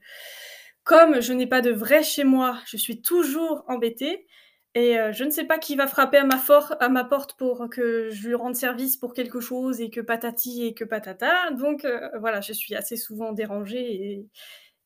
comme 0.84 1.22
je 1.22 1.34
n'ai 1.34 1.48
pas 1.48 1.62
de 1.62 1.72
vrai 1.72 2.04
chez 2.04 2.24
moi, 2.24 2.60
je 2.68 2.78
suis 2.78 3.02
toujours 3.02 3.64
embêtée 3.68 4.28
et 4.76 4.98
heu, 5.00 5.12
je 5.12 5.24
ne 5.24 5.30
sais 5.32 5.46
pas 5.46 5.58
qui 5.58 5.76
va 5.76 5.88
frapper 5.88 6.18
à 6.20 6.90
ma 6.90 7.04
porte 7.06 7.38
pour 7.38 7.68
que 7.70 8.10
je 8.12 8.28
lui 8.28 8.36
rende 8.36 8.56
service 8.56 8.98
pour 8.98 9.14
quelque 9.14 9.40
chose 9.42 9.82
et 9.82 9.90
que 9.90 10.02
patati 10.02 10.66
et 10.68 10.74
que 10.74 10.84
patata, 10.86 11.52
donc 11.52 11.84
heu, 11.86 12.00
voilà, 12.20 12.42
je 12.42 12.54
suis 12.54 12.76
assez 12.76 12.98
souvent 12.98 13.34
dérangée 13.34 14.26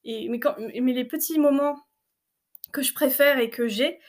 et 0.06 0.30
mais 0.82 0.94
les 0.94 1.06
petits 1.06 1.40
moments 1.40 1.78
que 2.74 2.82
je 2.84 2.94
préfère 2.94 3.40
et 3.40 3.50
que 3.50 3.68
j'ai, 3.68 4.00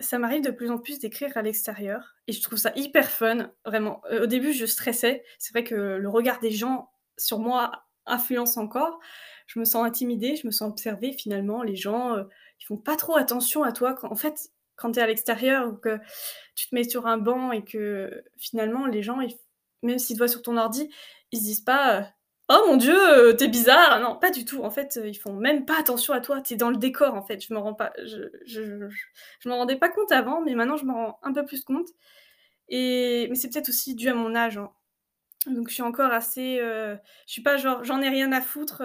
ça 0.00 0.18
m'arrive 0.18 0.42
de 0.42 0.50
plus 0.50 0.70
en 0.70 0.78
plus 0.78 0.98
d'écrire 0.98 1.36
à 1.36 1.42
l'extérieur 1.42 2.14
et 2.26 2.32
je 2.32 2.42
trouve 2.42 2.58
ça 2.58 2.72
hyper 2.76 3.10
fun, 3.10 3.50
vraiment. 3.64 4.02
Heu, 4.10 4.22
au 4.24 4.26
début, 4.26 4.52
je 4.52 4.66
stressais. 4.66 5.24
C'est 5.38 5.52
vrai 5.52 5.64
que 5.64 5.74
le 5.74 6.08
regard 6.08 6.40
des 6.40 6.50
gens 6.50 6.90
sur 7.18 7.38
moi 7.38 7.84
influence 8.06 8.56
encore. 8.56 8.98
Je 9.46 9.58
me 9.60 9.64
sens 9.64 9.84
intimidée, 9.86 10.36
je 10.36 10.46
me 10.46 10.52
sens 10.52 10.70
observée 10.70 11.12
finalement. 11.12 11.62
Les 11.62 11.76
gens, 11.76 12.16
heu, 12.16 12.28
ils 12.60 12.64
font 12.66 12.76
pas 12.78 12.96
trop 12.96 13.16
attention 13.16 13.62
à 13.64 13.72
toi 13.72 13.96
en 14.02 14.16
fait, 14.16 14.50
quand 14.76 14.92
tu 14.92 14.98
es 15.00 15.02
à 15.02 15.06
l'extérieur 15.06 15.68
ou 15.68 15.74
que 15.76 15.98
tu 16.56 16.68
te 16.68 16.74
mets 16.74 16.84
sur 16.88 17.06
un 17.06 17.18
banc 17.18 17.52
et 17.52 17.64
que 17.64 18.24
finalement 18.38 18.86
les 18.86 19.02
gens, 19.02 19.18
même 19.82 19.98
s'ils 19.98 20.16
te 20.16 20.20
voient 20.20 20.28
sur 20.28 20.42
ton 20.42 20.56
ordi, 20.56 20.90
ils 21.32 21.38
se 21.40 21.44
disent 21.44 21.60
pas, 21.62 22.00
heu: 22.00 22.04
«Oh 22.54 22.64
mon 22.68 22.76
Dieu, 22.76 22.94
heu, 22.94 23.36
tu 23.36 23.44
es 23.44 23.48
bizarre!» 23.48 24.00
non, 24.00 24.16
pas 24.16 24.30
du 24.30 24.44
tout. 24.44 24.62
En 24.64 24.70
fait, 24.70 24.98
heu, 24.98 25.08
ils 25.08 25.14
font 25.14 25.32
même 25.34 25.64
pas 25.64 25.78
attention 25.80 26.12
à 26.14 26.20
toi. 26.20 26.42
Tu 26.42 26.54
es 26.54 26.56
dans 26.58 26.70
le 26.70 26.76
décor, 26.76 27.14
en 27.14 27.22
fait. 27.22 27.40
Je 27.46 27.54
me 27.54 27.58
rends 27.58 27.74
pas 27.74 27.92
je 28.04 28.30
je 28.46 29.48
rendais 29.50 29.76
pas 29.76 29.88
compte 29.88 30.12
avant, 30.12 30.42
mais 30.42 30.54
maintenant 30.54 30.76
je 30.76 30.84
m'en 30.84 30.94
rends 31.06 31.20
un 31.22 31.32
peu 31.32 31.44
plus 31.46 31.64
compte 31.64 31.88
et 32.68 33.28
mais 33.30 33.36
c'est 33.36 33.50
peut-être 33.50 33.68
aussi 33.70 33.94
dû 33.96 34.08
à 34.10 34.14
mon 34.14 34.34
âge, 34.36 34.58
hein. 34.58 34.72
Donc 35.46 35.68
je 35.70 35.74
suis 35.74 35.82
encore 35.84 36.12
assez, 36.12 36.60
heu, 36.60 36.98
je 37.26 37.32
suis 37.32 37.42
pas 37.42 37.56
genre: 37.58 37.84
«J'en 37.84 38.02
ai 38.02 38.08
rien 38.10 38.32
à 38.32 38.40
foutre, 38.42 38.82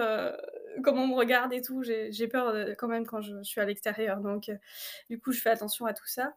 comment 0.84 1.04
on 1.04 1.08
me 1.08 1.14
regarde 1.16 1.52
et 1.54 1.62
tout». 1.62 1.82
J'ai 1.84 2.28
peur, 2.28 2.54
quand 2.78 2.88
même 2.88 3.06
quand 3.06 3.20
je 3.22 3.42
suis 3.44 3.60
à 3.60 3.66
l'extérieur, 3.66 4.20
donc 4.20 4.50
du 5.10 5.20
coup, 5.20 5.32
je 5.32 5.40
fais 5.40 5.50
attention 5.50 5.86
à 5.86 5.94
tout 5.94 6.06
ça 6.06 6.34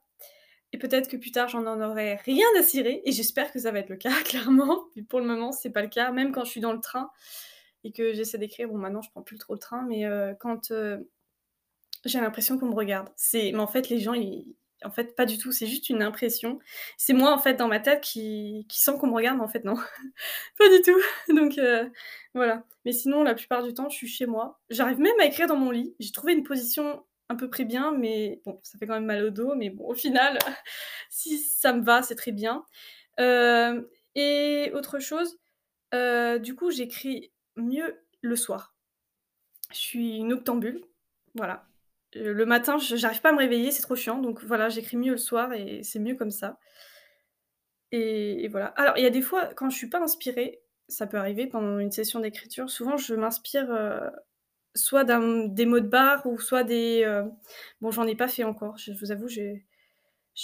et 0.73 0.77
peut-être 0.77 1.09
que 1.09 1.17
plus 1.17 1.31
tard, 1.31 1.49
j'en 1.49 1.65
en 1.67 1.81
aurai 1.81 2.15
rien 2.25 2.45
à 2.59 2.63
cirer 2.63 3.01
et 3.05 3.11
j'espère 3.11 3.51
que 3.51 3.59
ça 3.59 3.71
va 3.71 3.79
être 3.79 3.89
le 3.89 3.97
cas 3.97 4.11
clairement, 4.25 4.85
mais 4.95 5.03
pour 5.03 5.19
le 5.19 5.25
moment, 5.27 5.51
c'est 5.51 5.71
pas 5.71 5.81
le 5.81 5.89
cas. 5.89 6.11
Même 6.11 6.31
quand 6.31 6.45
je 6.45 6.51
suis 6.51 6.61
dans 6.61 6.73
le 6.73 6.79
train 6.81 7.11
et 7.83 7.91
que 7.91 8.13
j'essaie 8.13 8.37
d'écrire, 8.37 8.69
bon 8.69 8.77
maintenant 8.77 9.01
je 9.01 9.11
prends 9.11 9.23
plus 9.23 9.37
trop 9.37 9.53
le 9.53 9.59
train, 9.59 9.83
mais 9.87 10.05
heu, 10.05 10.35
quand, 10.39 10.71
heu, 10.71 11.09
j'ai 12.05 12.19
l'impression 12.19 12.57
qu'on 12.57 12.67
me 12.67 12.75
regarde. 12.75 13.09
C'est 13.15 13.51
mais 13.51 13.59
en 13.59 13.67
fait, 13.67 13.89
les 13.89 13.99
gens, 13.99 14.13
en 14.83 14.91
fait, 14.91 15.15
pas 15.15 15.25
du 15.25 15.37
tout, 15.37 15.51
c'est 15.51 15.67
juste 15.67 15.89
une 15.89 16.01
impression. 16.01 16.59
C'est 16.97 17.13
moi, 17.13 17.33
en 17.33 17.37
fait, 17.37 17.55
dans 17.55 17.67
ma 17.67 17.79
tête 17.79 18.01
qui 18.01 18.65
qui 18.69 18.79
sent 18.81 18.93
qu'on 18.99 19.07
me 19.07 19.13
regarde, 19.13 19.37
mais 19.37 19.43
en 19.43 19.47
fait, 19.47 19.63
non, 19.65 19.75
pas 20.57 20.69
du 20.69 20.81
tout, 20.81 20.99
donc 21.35 21.57
heu, 21.57 21.91
voilà. 22.33 22.63
Mais 22.85 22.93
sinon, 22.93 23.23
la 23.23 23.35
plupart 23.35 23.63
du 23.63 23.73
temps, 23.73 23.89
je 23.89 23.97
suis 23.97 24.07
chez 24.07 24.25
moi. 24.25 24.59
J'arrive 24.69 24.99
même 24.99 25.19
à 25.21 25.25
écrire 25.25 25.47
dans 25.47 25.57
mon 25.57 25.71
lit. 25.71 25.95
J'ai 25.99 26.11
trouvé 26.11 26.33
une 26.33 26.43
position 26.43 27.03
à 27.31 27.35
peu 27.35 27.49
près 27.49 27.65
bien, 27.65 27.91
mais 27.97 28.41
bon, 28.45 28.59
ça 28.63 28.77
fait 28.77 28.87
quand 28.87 28.93
même 28.95 29.05
mal 29.05 29.23
au 29.25 29.29
dos, 29.31 29.55
mais 29.55 29.69
bon, 29.69 29.85
au 29.87 29.95
final, 29.95 30.37
si 31.09 31.39
ça 31.39 31.73
me 31.73 31.83
va, 31.83 32.01
c'est 32.03 32.15
très 32.15 32.31
bien. 32.31 32.65
Hem 33.17 33.87
et 34.15 34.71
autre 34.75 34.99
chose, 34.99 35.39
Heu, 35.93 36.39
du 36.39 36.55
coup, 36.55 36.71
j'écris 36.71 37.31
mieux 37.55 38.01
le 38.21 38.35
soir. 38.35 38.75
Je 39.71 39.77
suis 39.77 40.17
une 40.17 40.33
octambule, 40.33 40.83
voilà. 41.35 41.67
Heu, 42.15 42.33
le 42.33 42.45
matin, 42.45 42.77
j'arrive 42.77 43.21
pas 43.21 43.29
à 43.29 43.33
me 43.33 43.39
réveiller, 43.39 43.71
c'est 43.71 43.81
trop 43.81 43.95
chiant, 43.95 44.19
donc 44.19 44.43
voilà, 44.43 44.69
j'écris 44.69 44.97
mieux 44.97 45.11
le 45.11 45.17
soir 45.17 45.53
et 45.53 45.83
c'est 45.83 45.99
mieux 45.99 46.15
comme 46.15 46.31
ça. 46.31 46.59
Et 47.91 48.47
voilà. 48.47 48.67
Alors, 48.77 48.97
il 48.97 49.03
y 49.03 49.07
a 49.07 49.09
des 49.09 49.21
fois, 49.21 49.53
quand 49.53 49.69
je 49.69 49.77
suis 49.77 49.89
pas 49.89 50.01
inspirée, 50.01 50.61
ça 50.87 51.07
peut 51.07 51.17
arriver 51.17 51.47
pendant 51.47 51.79
une 51.79 51.91
session 51.91 52.19
d'écriture, 52.19 52.69
souvent 52.69 52.97
je 52.97 53.15
m'inspire, 53.15 53.69
soit 54.75 55.03
des 55.05 55.65
mots 55.65 55.79
de 55.79 55.87
barre 55.87 56.25
ou 56.25 56.39
soit 56.39 56.63
des, 56.63 57.03
heu 57.05 57.25
bon, 57.81 57.91
j'en 57.91 58.07
ai 58.07 58.15
pas 58.15 58.27
fait 58.27 58.43
encore, 58.43 58.77
je 58.77 58.93
vous 58.93 59.11
avoue, 59.11 59.27
j'ai 59.27 59.65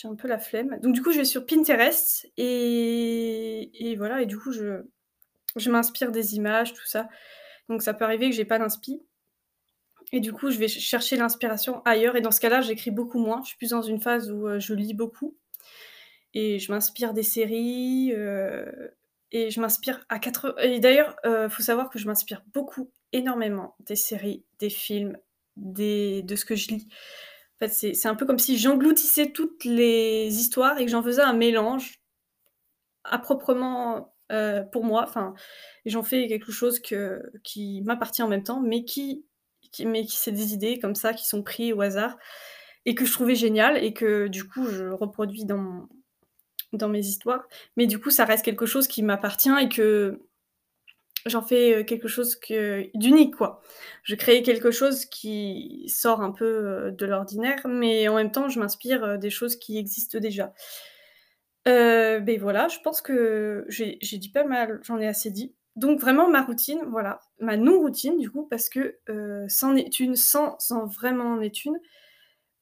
un 0.05 0.15
peu 0.15 0.27
la 0.27 0.39
flemme. 0.39 0.79
Donc 0.81 0.93
du 0.96 1.01
coup, 1.03 1.12
je 1.12 1.19
vais 1.19 1.25
sur 1.25 1.46
Pinterest 1.46 2.27
et 2.38 3.91
et 3.91 3.96
voilà 3.96 4.22
et 4.22 4.25
du 4.25 4.38
coup, 4.38 4.51
je 4.51 4.84
je 5.57 5.72
m'inspire 5.72 6.12
des 6.12 6.36
images, 6.36 6.74
tout 6.74 6.86
ça. 6.88 7.10
Donc 7.69 7.81
ça 7.84 7.93
peut 7.96 8.05
arriver 8.05 8.29
que 8.29 8.36
j'ai 8.36 8.46
pas 8.46 8.60
d'inspi 8.60 9.01
et 10.13 10.19
du 10.19 10.31
coup, 10.34 10.51
je 10.51 10.57
vais 10.57 10.67
ch 10.67 10.81
chercher 10.84 11.17
l'inspiration 11.17 11.81
ailleurs 11.86 12.15
et 12.15 12.22
dans 12.22 12.31
ce 12.31 12.39
cas-là, 12.39 12.62
j'écris 12.62 12.91
beaucoup 12.91 13.19
moins. 13.19 13.41
Je 13.43 13.50
suis 13.50 13.57
plus 13.57 13.72
dans 13.72 13.81
une 13.81 14.00
phase 14.01 14.31
où, 14.31 14.48
heu, 14.48 14.60
je 14.60 14.74
lis 14.74 14.93
beaucoup 14.93 15.38
et 16.34 16.60
je 16.60 16.72
m'inspire 16.72 17.13
des 17.13 17.24
séries, 17.24 18.13
heu 18.15 18.93
et 19.31 19.51
je 19.51 19.62
m'inspire 19.62 20.05
à 20.10 20.19
quatre 20.19 20.55
et 20.63 20.79
d'ailleurs, 20.79 21.15
heu, 21.25 21.50
faut 21.50 21.63
savoir 21.63 21.89
que 21.89 22.00
je 22.00 22.07
m'inspire 22.07 22.43
beaucoup, 22.53 22.91
énormément 23.13 23.75
des 23.81 23.95
séries, 23.95 24.45
des 24.59 24.69
films, 24.69 25.17
des 25.55 26.23
de 26.23 26.35
ce 26.35 26.45
que 26.45 26.55
je 26.55 26.69
lis. 26.69 26.87
En 27.61 27.67
fait, 27.67 27.93
c'est 27.95 28.07
un 28.07 28.15
peu 28.15 28.25
comme 28.25 28.39
si 28.39 28.57
j'engloutissais 28.57 29.31
toutes 29.31 29.65
les 29.65 30.27
histoires 30.39 30.77
et 30.79 30.85
que 30.85 30.91
j'en 30.91 31.03
faisais 31.03 31.21
un 31.23 31.33
mélange 31.33 32.01
à 33.03 33.17
proprement, 33.19 34.13
heu, 34.31 34.63
pour 34.71 34.83
moi, 34.83 35.03
enfin, 35.07 35.33
j'en 35.85 36.03
fais 36.03 36.27
quelque 36.27 36.51
chose 36.51 36.79
que 36.79 37.21
qui 37.43 37.81
m'appartient 37.83 38.21
en 38.23 38.27
même 38.27 38.43
temps, 38.43 38.61
mais 38.61 38.83
qui 38.85 39.25
mais 39.83 40.05
qui 40.05 40.15
c'est 40.15 40.31
des 40.31 40.53
idées 40.53 40.79
comme 40.79 40.95
ça 40.95 41.13
qui 41.13 41.27
sont 41.27 41.43
pris 41.43 41.73
au 41.73 41.81
hasard 41.81 42.17
et 42.85 42.95
que 42.95 43.05
je 43.05 43.11
trouvais 43.11 43.35
génial 43.35 43.77
et 43.83 43.93
que 43.93 44.27
du 44.27 44.47
coup 44.47 44.65
je 44.67 44.85
reproduis 44.85 45.45
dans 45.45 45.87
dans 46.73 46.89
mes 46.89 46.99
histoires. 47.05 47.47
Mais 47.77 47.87
du 47.87 47.99
coup, 47.99 48.11
ça 48.11 48.25
reste 48.25 48.45
quelque 48.45 48.65
chose 48.65 48.87
qui 48.87 49.03
m'appartient 49.03 49.51
et 49.61 49.69
que 49.69 50.21
j'en 51.29 51.41
fais, 51.41 51.79
heu, 51.81 51.84
quelque 51.84 52.07
chose 52.07 52.36
que 52.36 52.88
d'unique, 52.98 53.36
quoi. 53.36 53.62
Je 54.03 54.15
crée 54.15 54.43
quelque 54.43 54.72
chose 54.72 55.05
qui 55.05 55.86
sort 55.89 56.22
un 56.22 56.31
peu, 56.31 56.46
heu, 56.89 56.91
de 56.91 57.05
l'ordinaire, 57.05 57.60
mais 57.67 58.07
en 58.07 58.15
même 58.15 58.31
temps, 58.31 58.50
je 58.50 58.60
m'inspire, 58.60 59.03
heu, 59.05 59.17
des 59.17 59.29
choses 59.29 59.55
qui 59.57 59.77
existent 59.77 60.19
déjà. 60.19 60.53
Heu, 61.65 62.19
beh, 62.22 62.38
voilà, 62.38 62.67
je 62.67 62.79
pense 62.79 63.01
que 63.01 63.65
j'ai 63.69 63.98
dit 64.17 64.29
pas 64.29 64.43
mal, 64.46 64.79
j'en 64.84 65.00
ai 65.00 65.07
assez 65.07 65.31
dit. 65.31 65.53
Donc 65.75 66.00
vraiment 66.00 66.29
ma 66.29 66.41
routine, 66.43 66.81
voilà, 66.89 67.19
ma 67.39 67.55
non-routine 67.57 68.17
du 68.17 68.31
coup 68.31 68.48
parce 68.50 68.69
que, 68.69 68.98
c'en 69.50 69.75
est 69.75 70.00
une 70.00 70.15
sans 70.15 70.57
vraiment 70.98 71.25
en 71.34 71.41
est 71.41 71.65
une. 71.65 71.79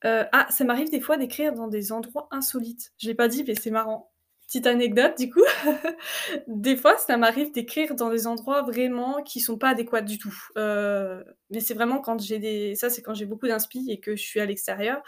Ah, 0.04 0.48
ça 0.52 0.64
m'arrive 0.66 0.92
des 0.92 1.02
fois 1.02 1.18
d'écrire 1.18 1.54
dans 1.54 1.68
des 1.68 1.92
endroits 1.92 2.28
insolites. 2.32 2.94
Je 3.00 3.08
l'ai 3.10 3.16
pas 3.16 3.28
dit, 3.30 3.44
mais 3.48 3.56
c'est 3.56 3.72
marrant. 3.72 4.12
Petite 4.48 4.68
anecdote 4.68 5.18
du 5.18 5.32
coup, 5.32 5.42
des 6.48 6.76
fois 6.78 6.98
ça 7.00 7.18
m'arrive 7.18 7.52
d'écrire 7.52 7.96
dans 7.96 8.12
des 8.12 8.28
endroits 8.28 8.62
vraiment 8.62 9.24
qui 9.24 9.40
sont 9.40 9.58
pas 9.58 9.70
adéquats 9.70 10.02
du 10.02 10.20
tout. 10.20 10.36
Heu, 10.56 11.26
mais 11.50 11.60
c'est 11.62 11.74
vraiment 11.74 12.00
quand 12.00 12.22
j'ai 12.22 12.38
des 12.38 12.76
ça 12.76 12.92
c'est 12.92 13.02
quand 13.02 13.16
j'ai 13.16 13.26
beaucoup 13.26 13.48
d'inspi 13.48 13.88
et 13.90 14.00
que 14.00 14.16
je 14.16 14.22
suis 14.22 14.40
à 14.40 14.46
l'extérieur. 14.46 15.02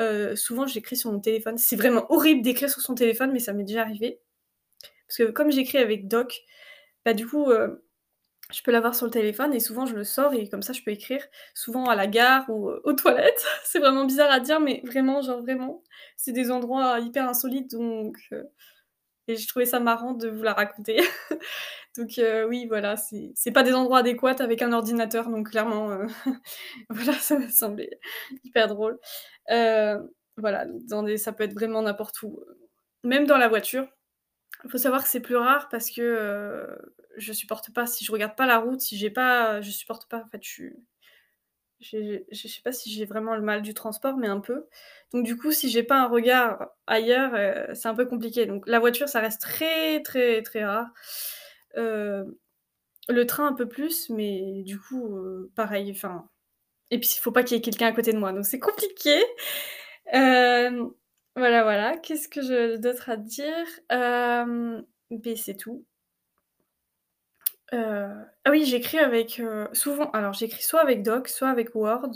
Heu, 0.00 0.36
souvent 0.36 0.66
j'écris 0.66 0.96
sur 0.96 1.12
mon 1.12 1.20
téléphone. 1.20 1.56
C'est 1.58 1.76
vraiment 1.76 2.06
horrible 2.12 2.42
d'écrire 2.42 2.70
sur 2.70 2.82
son 2.82 2.94
téléphone, 2.96 3.30
mais 3.32 3.38
ça 3.40 3.52
m'est 3.52 3.64
déjà 3.64 3.82
arrivé. 3.82 4.20
Parce 5.08 5.18
que 5.18 5.30
comme 5.32 5.52
j'écris 5.52 5.78
avec 5.78 6.08
doc, 6.08 6.42
bah, 7.04 7.14
du 7.14 7.26
coup, 7.26 7.50
heu, 7.50 7.84
je 8.52 8.62
peux 8.62 8.70
l'avoir 8.72 8.94
sur 8.94 9.06
le 9.06 9.12
téléphone 9.12 9.54
et 9.54 9.60
souvent 9.60 9.86
je 9.86 9.94
le 9.94 10.04
sors 10.04 10.34
et 10.34 10.48
comme 10.48 10.62
ça 10.62 10.72
je 10.74 10.82
peux 10.82 10.90
écrire, 10.92 11.24
souvent 11.54 11.86
à 11.86 11.96
la 11.96 12.06
gare 12.06 12.44
ou, 12.50 12.70
heu, 12.70 12.80
aux 12.84 12.92
toilettes. 12.92 13.44
C'est 13.64 13.78
vraiment 13.80 14.04
bizarre 14.04 14.30
à 14.30 14.40
dire, 14.40 14.60
mais 14.60 14.82
vraiment, 14.86 15.22
genre 15.22 15.40
vraiment, 15.42 15.82
c'est 16.16 16.32
des 16.32 16.50
endroits 16.50 17.00
hyper 17.00 17.28
insolites 17.28 17.70
donc 17.72 18.16
heu 18.32 18.44
et 19.28 19.36
je 19.36 19.48
trouvais 19.48 19.66
ça 19.66 19.80
marrant 19.80 20.12
de 20.14 20.28
vous 20.28 20.42
la 20.42 20.52
raconter. 20.54 20.98
Donc 21.98 22.18
heu, 22.18 22.46
oui, 22.48 22.66
voilà, 22.68 22.96
c'est 22.96 23.52
pas 23.52 23.62
des 23.64 23.74
endroits 23.74 23.98
adéquats 24.00 24.36
avec 24.40 24.62
un 24.62 24.72
ordinateur, 24.72 25.30
donc 25.30 25.50
clairement, 25.50 25.98
voilà, 26.90 27.14
ça 27.14 27.38
m'a 27.38 27.48
semblé 27.50 27.90
hyper 28.44 28.68
drôle. 28.68 28.98
Voilà, 30.36 30.66
dans 30.88 31.02
des 31.02 31.16
ça 31.16 31.32
peut 31.32 31.44
être 31.44 31.54
vraiment 31.54 31.82
n'importe 31.82 32.22
où, 32.22 32.40
même 33.04 33.26
dans 33.26 33.36
la 33.38 33.48
voiture. 33.48 33.86
Il 34.64 34.70
faut 34.70 34.78
savoir 34.78 35.02
que 35.02 35.08
c'est 35.08 35.20
plus 35.20 35.36
rare 35.36 35.68
parce 35.68 35.90
que, 35.90 36.00
heu, 36.02 36.78
je 37.16 37.32
supporte 37.32 37.72
pas 37.72 37.86
si 37.86 38.04
je 38.04 38.12
regarde 38.12 38.36
pas 38.36 38.46
la 38.46 38.58
route, 38.58 38.80
si 38.80 38.96
j'ai 38.96 39.10
pas 39.10 39.60
je 39.60 39.70
supporte 39.70 40.08
pas 40.08 40.18
en 40.24 40.28
fait, 40.28 40.42
je 41.80 42.22
je 42.30 42.48
sais 42.48 42.62
pas 42.62 42.72
si 42.72 42.90
j'ai 42.92 43.04
vraiment 43.04 43.34
le 43.34 43.42
mal 43.42 43.60
du 43.62 43.74
transport, 43.74 44.16
mais 44.16 44.28
un 44.28 44.40
peu. 44.40 44.66
Donc 45.12 45.24
du 45.24 45.36
coup, 45.36 45.52
si 45.52 45.68
j'ai 45.70 45.82
pas 45.82 46.00
un 46.02 46.08
regard 46.08 46.68
ailleurs, 46.86 47.34
heu, 47.34 47.74
c'est 47.74 47.88
un 47.88 47.94
peu 47.94 48.06
compliqué. 48.06 48.46
Donc 48.46 48.66
la 48.66 48.78
voiture, 48.80 49.08
ça 49.08 49.20
reste 49.20 49.40
très, 49.42 50.00
très, 50.02 50.42
très 50.42 50.64
rare. 50.64 50.86
Heu, 51.76 52.38
le 53.08 53.26
train 53.26 53.48
un 53.48 53.54
peu 53.54 53.68
plus, 53.68 54.10
mais 54.10 54.62
du 54.64 54.78
coup, 54.80 55.18
pareil, 55.56 55.92
enfin 55.92 56.28
et 56.92 56.98
puis 57.00 57.10
il 57.16 57.20
faut 57.20 57.32
pas 57.32 57.44
qu'il 57.44 57.56
y 57.56 57.60
ait 57.60 57.62
quelqu'un 57.62 57.88
à 57.88 57.92
côté 57.92 58.12
de 58.12 58.18
moi, 58.18 58.32
donc 58.32 58.46
c'est 58.46 58.60
compliqué. 58.60 59.22
Voilà, 61.36 61.62
voilà. 61.64 61.96
Qu'est-ce 61.98 62.28
que 62.28 62.42
je 62.42 62.76
d'autre 62.76 63.10
à 63.10 63.16
dire? 63.16 63.66
C'est 65.36 65.56
tout. 65.56 65.84
Heu, 67.72 68.26
ah 68.44 68.50
oui, 68.50 68.64
j'écris 68.66 68.98
avec, 68.98 69.38
heu, 69.40 69.68
souvent 69.72 70.10
alors 70.12 70.32
j'écris 70.34 70.62
soit 70.62 70.80
avec 70.80 71.02
Doc, 71.02 71.28
soit 71.28 71.48
avec 71.48 71.74
Word 71.74 72.10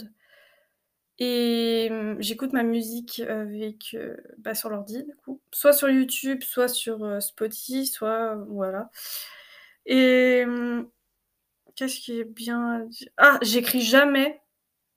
et 1.21 1.91
j'écoute 2.21 2.53
ma 2.53 2.63
musique 2.63 3.21
avec, 3.29 3.91
heu, 3.95 4.17
bah, 4.39 4.55
sur 4.55 4.69
l'ordi 4.71 5.03
du 5.03 5.17
coup, 5.17 5.41
soit 5.53 5.73
sur 5.73 5.91
YouTube, 5.91 6.43
soit 6.45 6.69
sur, 6.69 7.21
Spotify, 7.21 7.87
soit 7.87 8.37
voilà 8.49 8.89
et 9.87 10.45
qu'est-ce 11.77 12.01
qui 12.01 12.21
est 12.21 12.25
bien 12.25 12.89
ah! 13.19 13.39
J'écris 13.43 13.83
jamais 13.83 14.41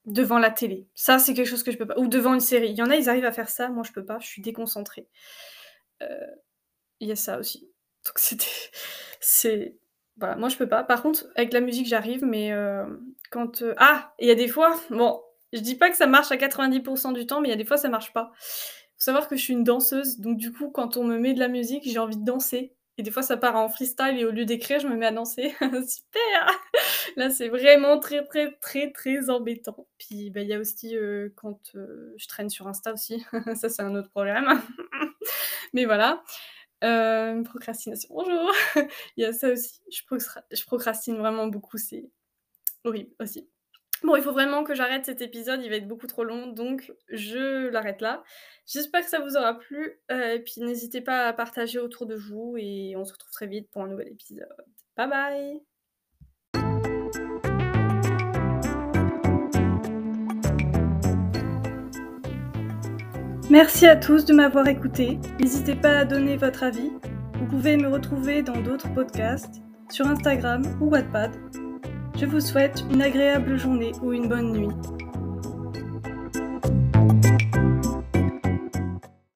devant 0.05 0.39
la 0.39 0.51
télé. 0.51 0.87
Ça, 0.95 1.19
c'est 1.19 1.33
quelque 1.33 1.47
chose 1.47 1.63
que 1.63 1.71
je 1.71 1.77
peux 1.77 1.87
pas 1.87 1.97
ou 1.99 2.07
devant 2.07 2.33
une 2.33 2.39
série. 2.39 2.69
Il 2.71 2.77
y 2.77 2.83
en 2.83 2.89
a, 2.89 2.95
ils 2.95 3.09
arrivent 3.09 3.25
à 3.25 3.31
faire 3.31 3.49
ça, 3.49 3.69
moi 3.69 3.83
je 3.87 3.91
peux 3.91 4.05
pas, 4.05 4.19
je 4.19 4.27
suis 4.27 4.41
déconcentrée. 4.41 5.07
Heu, 6.01 6.07
il 6.99 7.07
y 7.09 7.11
a 7.11 7.15
ça 7.15 7.39
aussi. 7.39 7.69
Donc 8.05 8.13
c'était 8.19 8.45
c'est 9.19 9.77
voilà, 10.17 10.35
moi 10.35 10.49
je 10.49 10.57
peux 10.57 10.67
pas. 10.69 10.83
Par 10.83 11.01
contre, 11.03 11.27
avec 11.35 11.53
la 11.53 11.61
musique, 11.61 11.87
j'arrive, 11.87 12.23
mais 12.25 12.47
hem, 12.47 13.01
quand, 13.31 13.61
heu 13.63 13.73
ah! 13.77 14.13
Il 14.19 14.27
y 14.27 14.31
a 14.31 14.35
des 14.35 14.47
fois, 14.47 14.79
bon, 14.91 15.21
je 15.53 15.59
dis 15.61 15.75
pas 15.75 15.89
que 15.89 15.97
ça 15.97 16.07
marche 16.07 16.31
à 16.31 16.37
90% 16.37 17.13
du 17.13 17.25
temps, 17.25 17.41
mais 17.41 17.47
il 17.49 17.51
y 17.51 17.53
a 17.53 17.57
des 17.57 17.65
fois 17.65 17.77
ça 17.77 17.89
marche 17.89 18.13
pas. 18.13 18.31
Faut 18.97 19.05
savoir 19.05 19.27
que 19.27 19.35
je 19.35 19.41
suis 19.43 19.53
une 19.53 19.63
danseuse, 19.63 20.19
donc 20.19 20.37
du 20.37 20.51
coup, 20.53 20.69
quand 20.69 20.97
on 20.97 21.03
me 21.03 21.17
met 21.17 21.33
de 21.33 21.39
la 21.39 21.47
musique, 21.47 21.83
j'ai 21.85 21.99
envie 21.99 22.17
de 22.17 22.25
danser 22.25 22.73
et 22.97 23.03
des 23.03 23.11
fois 23.11 23.23
ça 23.23 23.37
part 23.37 23.55
en 23.55 23.69
freestyle 23.69 24.17
et 24.19 24.25
au 24.25 24.31
lieu 24.31 24.45
d'écrire, 24.45 24.79
je 24.79 24.87
me 24.87 24.95
mets 24.95 25.07
à 25.07 25.11
danser. 25.11 25.55
Super! 25.61 26.59
Là, 27.17 27.29
c'est 27.29 27.49
vraiment 27.49 27.99
très, 27.99 28.25
très, 28.25 28.53
très, 28.61 28.91
très 28.91 29.29
embêtant. 29.29 29.87
Puis, 29.97 30.29
bah, 30.31 30.41
il 30.41 30.47
y 30.49 30.53
a 30.53 30.59
aussi, 30.59 30.95
heu, 30.95 31.33
quand, 31.35 31.59
heu, 31.75 32.13
je 32.17 32.27
traîne 32.27 32.49
sur 32.49 32.67
Insta 32.67 32.93
aussi, 32.93 33.23
ça 33.55 33.69
c'est 33.69 33.81
un 33.81 33.95
autre 33.95 34.09
problème. 34.09 34.45
Mais 35.73 35.85
voilà. 35.85 36.23
Hem, 36.81 37.43
procrastination, 37.43 38.09
bonjour! 38.13 38.51
Il 39.17 39.23
y 39.23 39.25
a 39.25 39.33
ça 39.33 39.49
aussi, 39.51 39.81
je 39.91 40.03
procra 40.05 40.43
je 40.51 40.63
procrastine 40.65 41.17
vraiment 41.17 41.47
beaucoup, 41.47 41.77
c'est 41.77 42.09
horrible 42.85 43.11
aussi. 43.21 43.49
Bon, 44.03 44.15
il 44.17 44.23
faut 44.23 44.33
vraiment 44.33 44.63
que 44.63 44.75
j'arrête 44.75 45.05
cet 45.05 45.21
épisode, 45.21 45.61
il 45.63 45.69
va 45.71 45.77
être 45.77 45.87
beaucoup 45.87 46.07
trop 46.07 46.23
long, 46.25 46.47
donc 46.47 46.93
je 47.09 47.67
l'arrête 47.69 48.01
là. 48.01 48.23
J'espère 48.67 49.01
que 49.03 49.09
ça 49.11 49.19
vous 49.19 49.37
aura 49.37 49.59
plu, 49.59 49.99
et 50.11 50.39
puis 50.45 50.61
n'hésitez 50.61 51.01
pas 51.01 51.27
à 51.27 51.33
partager 51.33 51.79
autour 51.79 52.05
de 52.07 52.15
vous 52.15 52.55
et 52.59 52.95
on 52.97 53.05
se 53.05 53.13
retrouve 53.13 53.31
très 53.33 53.47
vite 53.47 53.69
pour 53.71 53.83
un 53.83 53.87
nouvel 53.89 54.09
épisode. 54.09 54.47
Bye 54.97 55.09
bye! 55.09 55.70
Merci 63.51 63.85
à 63.85 63.97
tous 63.97 64.23
de 64.23 64.33
m'avoir 64.33 64.65
écoutée. 64.69 65.19
N'hésitez 65.37 65.75
pas 65.75 65.97
à 65.97 66.05
donner 66.05 66.37
votre 66.37 66.63
avis. 66.63 66.89
Vous 67.37 67.45
pouvez 67.47 67.75
me 67.75 67.89
retrouver 67.89 68.43
dans 68.43 68.61
d'autres 68.61 68.87
podcasts, 68.93 69.61
sur 69.89 70.07
Instagram 70.07 70.61
ou 70.79 70.85
Wattpad. 70.85 71.31
Je 72.17 72.25
vous 72.25 72.39
souhaite 72.39 72.85
une 72.89 73.01
agréable 73.01 73.57
journée 73.57 73.91
ou 74.01 74.13
une 74.13 74.29
bonne 74.29 74.53
nuit. 74.53 75.00